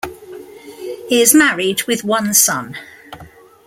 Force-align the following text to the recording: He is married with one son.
He 1.09 1.21
is 1.21 1.35
married 1.35 1.83
with 1.83 2.03
one 2.03 2.33
son. 2.33 2.75